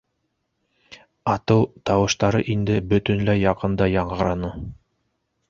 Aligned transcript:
Атыу 1.33 1.61
тауыштары 1.89 2.41
инде 2.55 2.79
бөтөнләй 2.95 3.43
яҡында 3.45 3.91
яңғыраны. 3.93 4.53